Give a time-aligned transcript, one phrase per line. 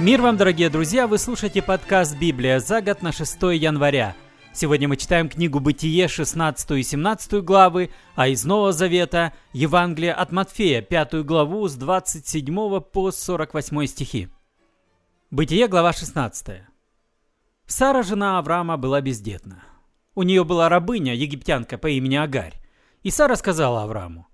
[0.00, 1.08] Мир вам, дорогие друзья!
[1.08, 4.14] Вы слушаете подкаст «Библия за год» на 6 января.
[4.52, 10.30] Сегодня мы читаем книгу «Бытие» 16 и 17 главы, а из Нового Завета– Евангелие от
[10.30, 14.28] Матфея, 5 главу с 27 по 48 стихи.
[15.32, 16.62] Бытие, глава 16.
[17.66, 19.64] Сара, жена Авраама, была бездетна.
[20.14, 22.54] У нее была рабыня, египтянка по имени Агарь.
[23.02, 24.28] И Сара сказала Аврааму,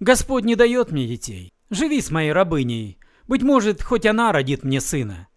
[0.00, 1.54] «Господь не дает мне детей.
[1.70, 2.97] Живи с моей рабыней,
[3.28, 5.28] быть может, хоть она родит мне сына».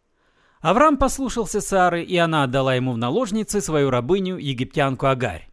[0.61, 5.51] Авраам послушался Сары, и она отдала ему в наложницы свою рабыню, египтянку Агарь.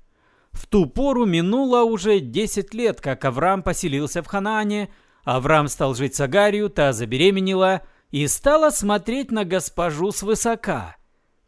[0.52, 4.90] В ту пору минуло уже десять лет, как Авраам поселился в Ханаане.
[5.24, 10.96] Авраам стал жить с Агарью, та забеременела и стала смотреть на госпожу свысока.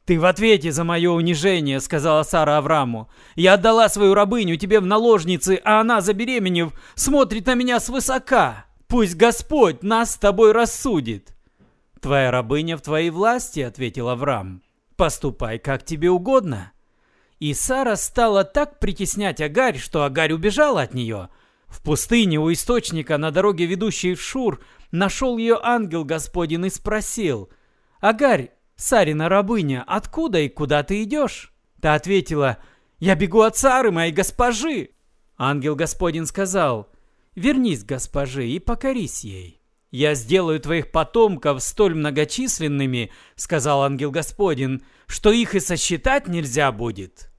[0.06, 3.10] «Ты в ответе за мое унижение»,— сказала Сара Аврааму.
[3.36, 8.64] «Я отдала свою рабыню тебе в наложницы, а она, забеременев, смотрит на меня свысока».
[8.90, 11.32] Пусть Господь нас с тобой рассудит.
[12.00, 14.64] Твоя рабыня в твоей власти, ответил Авраам.
[14.96, 16.72] Поступай, как тебе угодно.
[17.38, 21.28] И Сара стала так притеснять Агарь, что Агарь убежала от нее.
[21.68, 27.48] В пустыне у источника на дороге, ведущей в Шур, нашел ее ангел Господин и спросил,
[28.00, 32.58] «Агарь, Сарина рабыня, откуда и куда ты идешь?» Та ответила,
[32.98, 34.90] «Я бегу от Сары, моей госпожи!»
[35.38, 36.90] Ангел Господин сказал,
[37.34, 39.60] Вернись, госпожи, и покорись ей.
[39.92, 47.30] «Я сделаю твоих потомков столь многочисленными,— сказал ангел Господин,— что их и сосчитать нельзя будет».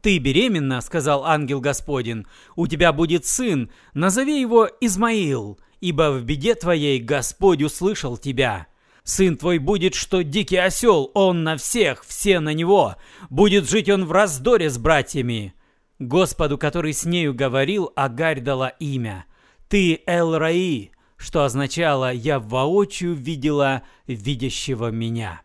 [0.00, 6.54] «Ты беременна,— сказал ангел Господин,— у тебя будет сын, назови его Измаил, ибо в беде
[6.54, 8.68] твоей Господь услышал тебя.
[9.02, 12.96] Сын твой будет, что дикий осел, он на всех, все на него.
[13.30, 15.54] Будет жить он в раздоре с братьями.
[16.00, 19.26] Господу, который с нею говорил, Агарь дала имя.
[19.68, 25.42] «Ты Эл-Раи», что означало «я воочию видела видящего меня».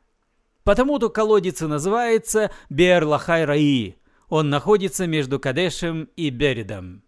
[0.64, 3.98] Потому-то колодец и называется Бер-Лахай-Раи.
[4.30, 7.04] Он находится между Кадешем и Беридом.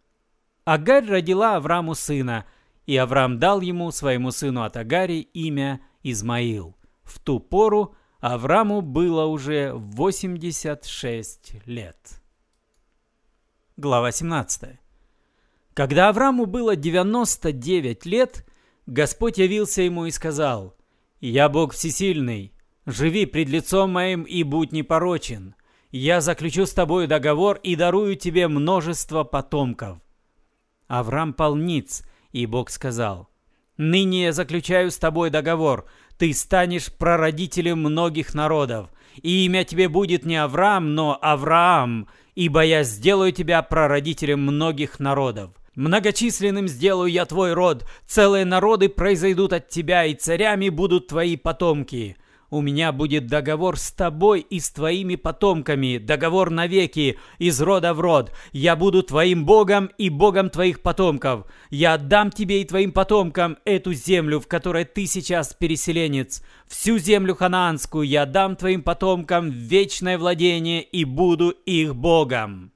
[0.66, 2.46] Агарь родила Аврааму сына,
[2.86, 6.76] и Авраам дал ему, своему сыну от Агари, имя Измаил.
[7.04, 12.22] В ту пору Аврааму было уже 86 лет.
[13.80, 14.80] Глава 17.
[15.76, 18.44] Когда Аврааму было 99 лет,
[18.88, 20.76] Господь явился ему и сказал,
[21.22, 22.54] «Я Бог всесильный,
[22.88, 25.54] живи пред лицом моим и будь непорочен.
[25.92, 30.00] Я заключу с тобой договор и дарую тебе множество потомков».
[30.88, 32.02] Авраам полниц,
[32.32, 33.30] и Бог сказал,
[33.78, 35.86] «Ныне я заключаю с тобой договор,
[36.18, 38.90] ты станешь прародителем многих народов,
[39.22, 45.52] и имя тебе будет не Авраам, но Авраам, ибо я сделаю тебя прародителем многих народов.
[45.76, 52.18] Многочисленным сделаю я твой род, целые народы произойдут от тебя, и царями будут твои потомки.
[52.50, 58.00] У меня будет договор с тобой и с твоими потомками, договор навеки, из рода в
[58.00, 58.32] род.
[58.54, 61.46] Я буду твоим Богом и Богом твоих потомков.
[61.70, 66.42] Я отдам тебе и твоим потомкам эту землю, в которой ты сейчас переселенец.
[66.68, 72.72] Всю землю ханаанскую я дам твоим потомкам в вечное владение и буду их Богом».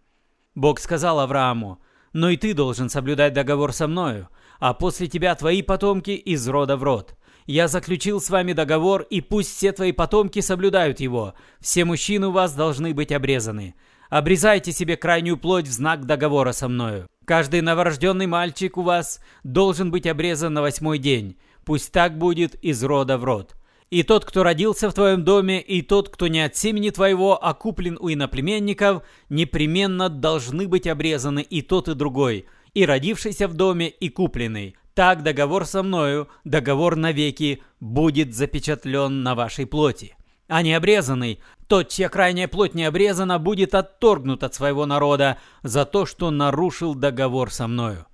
[0.54, 1.80] Бог сказал Аврааму,
[2.12, 4.28] «Но и ты должен соблюдать договор со мною,
[4.60, 7.16] а после тебя твои потомки из рода в род».
[7.46, 11.34] Я заключил с вами договор, и пусть все твои потомки соблюдают его.
[11.60, 13.76] Все мужчины у вас должны быть обрезаны.
[14.10, 17.08] Обрезайте себе крайнюю плоть в знак договора со мною.
[17.26, 21.38] Каждый новорожденный мальчик у вас должен быть обрезан на восьмой день.
[21.64, 23.56] Пусть так будет из рода в род.
[23.90, 27.54] И тот, кто родился в твоем доме, и тот, кто не от семени твоего, а
[27.54, 33.90] куплен у иноплеменников, непременно должны быть обрезаны и тот, и другой, и родившийся в доме,
[33.90, 34.78] и купленный.
[34.94, 40.18] Так договор со мною, договор навеки, будет запечатлен на вашей плоти.
[40.48, 45.86] А не обрезанный, тот, чья крайняя плоть не обрезана, будет отторгнут от своего народа за
[45.86, 48.06] то, что нарушил договор со мною.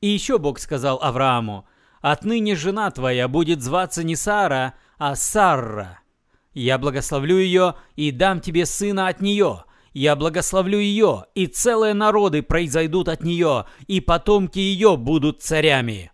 [0.00, 1.68] И еще Бог сказал Аврааму,
[2.00, 6.00] «Отныне жена твоя будет зваться не Сара, а Сарра.
[6.52, 12.42] Я благословлю ее и дам тебе сына от нее, я благословлю ее, и целые народы
[12.42, 16.10] произойдут от нее, и потомки ее будут царями».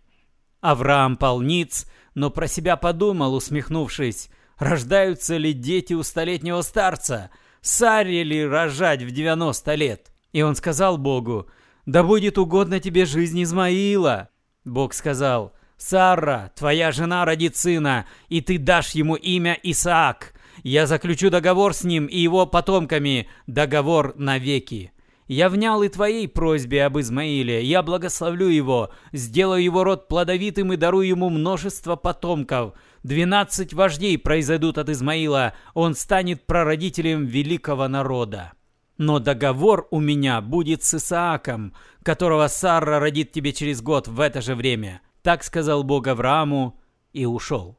[0.63, 8.45] Авраам полниц, но про себя подумал, усмехнувшись, рождаются ли дети у столетнего старца, Саре ли
[8.45, 10.13] рожать в 90 лет?
[10.31, 11.47] И он сказал Богу,
[11.85, 14.29] «Да будет угодно тебе жизнь Измаила».
[14.63, 20.33] Бог сказал, «Сара, твоя жена родит сына, и ты дашь ему имя Исаак.
[20.63, 24.92] Я заключу договор с ним и его потомками, договор навеки.
[25.27, 30.77] Я внял и твоей просьбе об Измаиле, я благословлю его, сделаю его род плодовитым и
[30.77, 32.73] дарую ему множество потомков.
[33.03, 38.51] Двенадцать вождей произойдут от Измаила, он станет прародителем великого народа.
[38.97, 41.73] Но договор у меня будет с Исааком,
[42.03, 45.01] которого Сара родит тебе через год в это же время.
[45.21, 46.79] Так сказал Бог Аврааму
[47.11, 47.77] и ушел.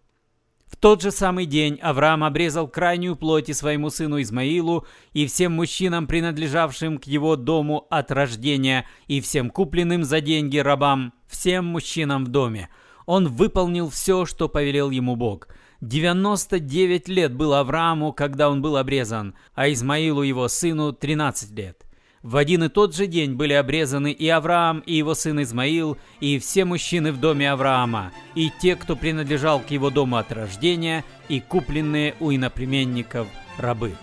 [0.75, 5.53] В тот же самый день Авраам обрезал крайнюю плоть и своему сыну Измаилу и всем
[5.53, 12.25] мужчинам, принадлежавшим к его дому от рождения, и всем купленным за деньги рабам, всем мужчинам
[12.25, 12.71] в доме.
[13.07, 15.47] Он выполнил все, что повелел ему Бог–
[15.81, 21.84] 99 лет было Аврааму, когда он был обрезан, а Измаилу его сыну 13 лет.
[22.25, 26.39] В один и тот же день были обрезаны и Авраам, и его сын Измаил, и
[26.39, 31.41] все мужчины в доме Авраама, и те, кто принадлежал к его дому от рождения, и
[31.41, 33.29] купленные у иноплеменников
[33.59, 33.95] рабы.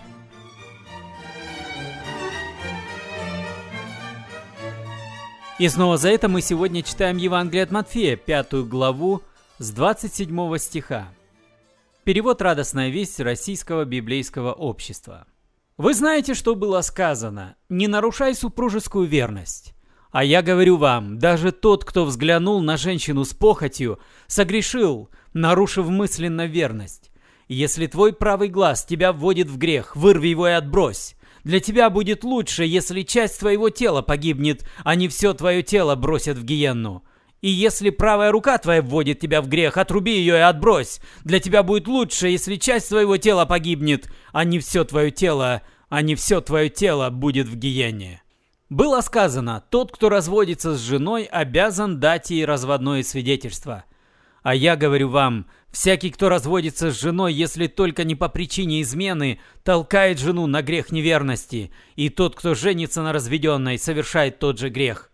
[5.58, 9.20] И снова за это мы сегодня читаем Евангелие от Матфея, пятую главу,
[9.58, 11.08] с 27 стиха.
[12.04, 15.26] Перевод «Радостная весть» Российского библейского общества.
[15.82, 19.74] Вы знаете, что было сказано «Не нарушай супружескую верность».
[20.12, 23.98] А я говорю вам, даже тот, кто взглянул на женщину с похотью,
[24.28, 27.10] согрешил, нарушив мысленно верность.
[27.48, 31.16] Если твой правый глаз тебя вводит в грех, вырви его и отбрось.
[31.42, 36.38] Для тебя будет лучше, если часть твоего тела погибнет, а не все твое тело бросят
[36.38, 37.02] в гиенну.
[37.42, 41.00] И если правая рука твоя вводит тебя в грех, отруби ее и отбрось.
[41.24, 46.02] Для тебя будет лучше, если часть твоего тела погибнет, а не все твое тело, а
[46.02, 48.22] не все твое тело будет в гиене.
[48.70, 53.84] Было сказано, тот, кто разводится с женой, обязан дать ей разводное свидетельство.
[54.44, 59.40] А я говорю вам, всякий, кто разводится с женой, если только не по причине измены,
[59.64, 65.11] толкает жену на грех неверности, и тот, кто женится на разведенной, совершает тот же грех.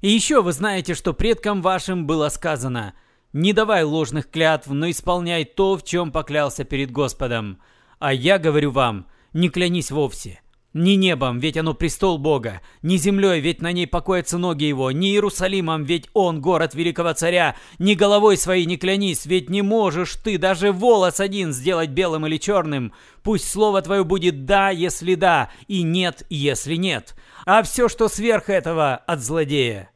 [0.00, 2.94] И еще вы знаете, что предкам вашим было сказано
[3.32, 7.60] «Не давай ложных клятв, но исполняй то, в чем поклялся перед Господом».
[7.98, 10.40] А я говорю вам, не клянись вовсе.
[10.72, 15.08] Ни небом, ведь оно престол Бога, ни землей, ведь на ней покоятся ноги его, ни
[15.08, 20.38] Иерусалимом, ведь он город великого царя, ни головой своей не клянись, ведь не можешь ты
[20.38, 22.94] даже волос один сделать белым или черным.
[23.24, 28.48] Пусть слово твое будет «да», если да, и «нет», если нет а все, что сверх
[28.48, 29.89] этого, от злодея.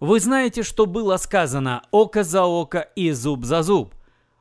[0.00, 3.94] Вы знаете, что было сказано «око за око и зуб за зуб».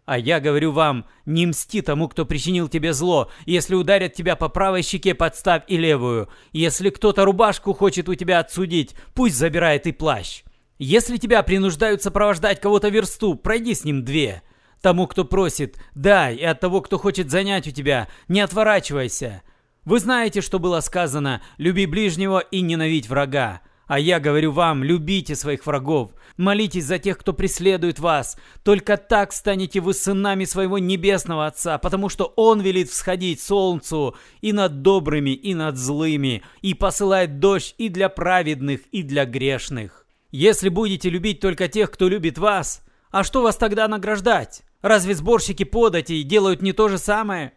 [0.06, 3.30] А я говорю вам, не мсти тому, кто причинил тебе зло.
[3.46, 6.30] Если ударят тебя по правой щеке, подставь и левую.
[6.54, 10.44] Если кто-то рубашку хочет у тебя отсудить, пусть забирает и плащ.
[10.80, 14.44] Если тебя принуждают сопровождать кого-то версту, пройди с ним две.
[14.82, 19.42] Тому, кто просит, дай, и от того, кто хочет занять у тебя, не отворачивайся.
[19.84, 23.62] Вы знаете, что было сказано «люби ближнего и ненавидь врага».
[23.88, 28.38] А я говорю вам, любите своих врагов, молитесь за тех, кто преследует вас.
[28.64, 34.52] Только так станете вы сынами своего небесного Отца, потому что Он велит всходить солнцу и
[34.52, 40.06] над добрыми, и над злыми, и посылает дождь и для праведных, и для грешных.
[40.32, 44.64] Если будете любить только тех, кто любит вас, а что вас тогда награждать?
[44.82, 47.54] Разве сборщики податей делают не то же самое?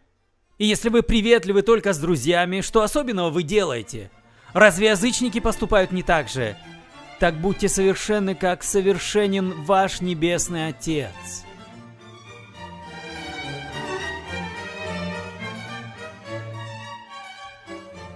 [0.57, 4.11] И если вы приветливы только с друзьями, что особенного вы делаете?
[4.53, 6.57] Разве язычники поступают не так же?
[7.19, 11.45] Так будьте совершенны, как совершенен ваш Небесный Отец.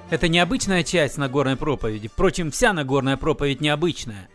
[0.10, 2.08] Это необычная часть Нагорной проповеди.
[2.08, 4.30] Впрочем, вся Нагорная проповедь необычная.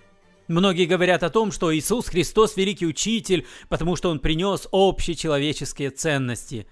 [0.49, 6.67] Многие говорят о том, что Иисус Христос великий учитель, потому что Он принес общечеловеческие ценности.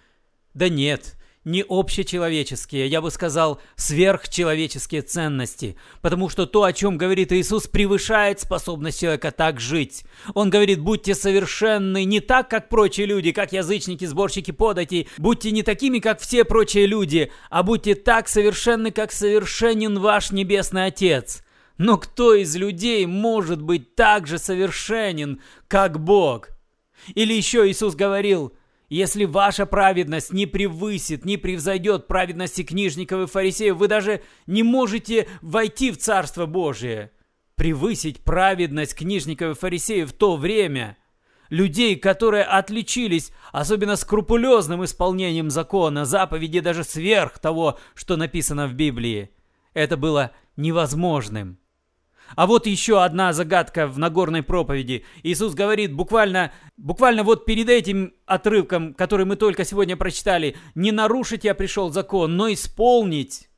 [0.54, 7.32] Да нет, не общечеловеческие, я бы сказал, сверхчеловеческие ценности, потому что то, о чем говорит
[7.32, 10.04] Иисус, превышает способность человека так жить.
[10.34, 15.62] Он говорит, будьте совершенны не так, как прочие люди, как язычники, сборщики податей, будьте не
[15.62, 21.42] такими, как все прочие люди, а будьте так совершенны, как совершенен ваш Небесный Отец.
[21.78, 26.48] Но кто из людей может быть так же совершенен, как Бог?
[27.14, 28.52] Или еще Иисус говорил–
[28.88, 35.28] если ваша праведность не превысит, не превзойдет праведности книжников и фарисеев, вы даже не можете
[35.42, 37.10] войти в Царство Божие.
[37.54, 40.96] Превысить праведность книжников и фарисеев в то время
[41.50, 49.30] людей, которые отличились особенно скрупулезным исполнением закона, заповеди даже сверх того, что написано в Библии.
[49.74, 51.58] Это было невозможным.
[52.36, 55.04] А вот еще одна загадка в Нагорной проповеди.
[55.22, 61.44] Иисус говорит буквально, буквально вот перед этим отрывком, который мы только сегодня прочитали, не нарушить
[61.44, 63.48] я пришел закон, но исполнить.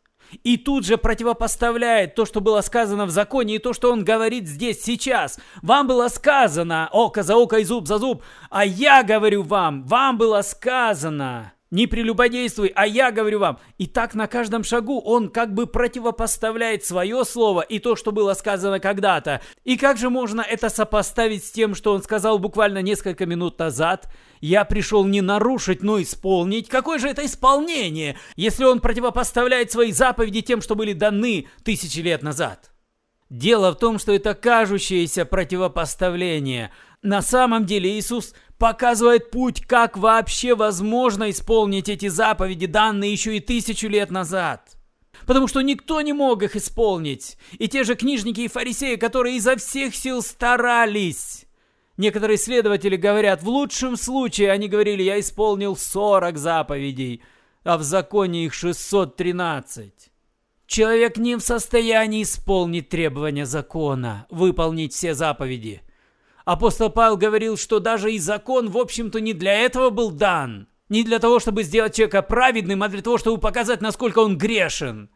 [0.45, 4.47] И тут же противопоставляет то, что было сказано в законе, и то, что он говорит
[4.47, 5.41] здесь, сейчас.
[5.61, 10.19] Вам было сказано око за око и зуб за зуб, а я говорю вам, вам
[10.19, 13.59] было сказано не прелюбодействуй, а я говорю вам.
[13.79, 18.35] И так на каждом шагу он как бы противопоставляет свое слово и то, что было
[18.35, 19.41] сказано когда-то.
[19.65, 24.13] И как же можно это сопоставить с тем, что он сказал буквально несколько минут назад?
[24.41, 26.69] Я пришел не нарушить, но исполнить.
[26.69, 32.23] Какое же это исполнение, если он противопоставляет свои заповеди тем, что были даны тысячи лет
[32.23, 32.71] назад?
[33.29, 36.73] Дело в том, что это кажущееся противопоставление.
[37.03, 43.41] На самом деле Иисус показывает путь, как вообще возможно исполнить эти заповеди, данные еще и
[43.41, 44.77] тысячу лет назад.
[45.27, 47.39] Потому что никто не мог их исполнить.
[47.59, 51.47] И те же книжники и фарисеи, которые изо всех сил старались.
[51.97, 57.23] Некоторые исследователи говорят, в лучшем случае они говорили, я исполнил 40 заповедей,
[57.65, 59.93] а в законе их 613.
[60.67, 65.81] Человек не в состоянии исполнить требования закона, выполнить все заповеди–
[66.51, 70.67] Апостол Павел говорил, что даже и закон, в общем-то, не для этого был дан.
[70.89, 75.11] Не для того, чтобы сделать человека праведным, а для того, чтобы показать, насколько он грешен.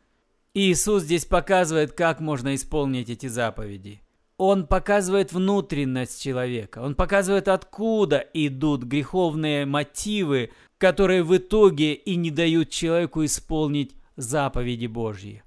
[0.52, 4.00] И Иисус здесь показывает, как можно исполнить эти заповеди.
[4.36, 6.78] Он показывает внутренность человека.
[6.78, 14.86] Он показывает, откуда идут греховные мотивы, которые в итоге и не дают человеку исполнить заповеди
[14.86, 15.42] Божьи.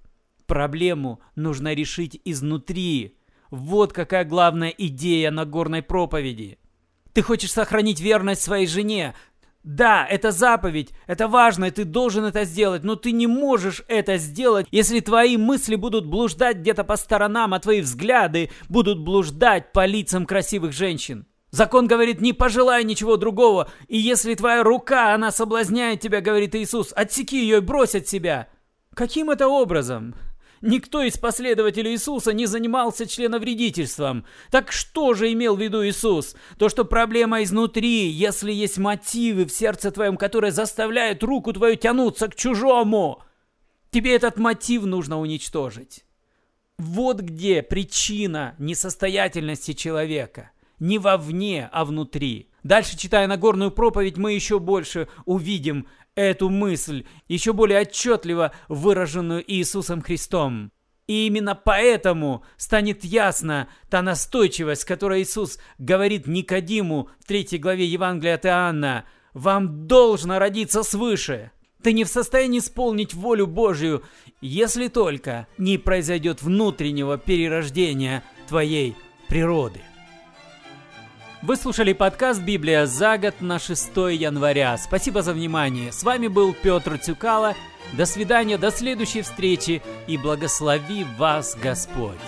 [0.48, 3.17] Проблему нужно решить изнутри,
[3.52, 6.58] вот какая главная идея Нагорной проповеди.
[7.14, 9.16] Ты хочешь сохранить верность своей жене.
[9.64, 14.18] Да, это заповедь, это важно, и ты должен это сделать, но ты не можешь это
[14.18, 19.86] сделать, если твои мысли будут блуждать где-то по сторонам, а твои взгляды будут блуждать по
[19.86, 21.26] лицам красивых женщин.
[21.52, 26.94] Закон говорит, не пожелай ничего другого, и если твоя рука, она соблазняет тебя, говорит Иисус,
[26.96, 28.48] отсеки ее и брось от себя.
[28.94, 30.16] Каким это образом?
[30.62, 34.26] Никто из последователей Иисуса не занимался членовредительством.
[34.50, 36.36] Так что же имел в виду Иисус?
[36.58, 42.28] То, что проблема изнутри, если есть мотивы в сердце твоем, которые заставляют руку твою тянуться
[42.28, 43.22] к чужому.
[43.92, 46.04] Тебе этот мотив нужно уничтожить.
[46.78, 50.52] Вот где причина несостоятельности человека.
[50.80, 52.50] Не вовне, а внутри.
[52.68, 60.02] Дальше, читая Нагорную проповедь, мы еще больше увидим эту мысль, еще более отчетливо выраженную Иисусом
[60.02, 60.74] Христом.
[61.08, 68.36] И именно поэтому станет ясна та настойчивость, которой Иисус говорит Никодиму в третьей главе Евангелия
[68.36, 71.52] от Иоанна «Вам должно родиться свыше».
[71.82, 74.04] Ты не в состоянии исполнить волю Божью,
[74.42, 78.94] если только не произойдет внутреннего перерождения твоей
[79.30, 79.80] природы.
[81.48, 84.78] Вы слушали подкаст «Библия за год» на 6 января.
[84.78, 85.94] Спасибо за внимание.
[85.94, 87.56] С вами был Петр Цюкало.
[87.94, 92.20] До свидания, до следующей встречи и благослови вас Господь.